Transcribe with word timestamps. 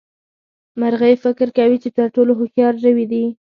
مرغۍ 0.79 1.13
فکر 1.23 1.47
کوي 1.57 1.77
چې 1.83 1.89
تر 1.97 2.05
ټولو 2.15 2.31
هوښيار 2.39 2.73
ژوي 2.83 3.05
دي. 3.11 3.23